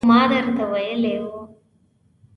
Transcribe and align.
خو 0.03 0.07
ما 0.11 0.21
درته 0.31 0.63
ویلي 0.71 1.15
وو 1.23 1.39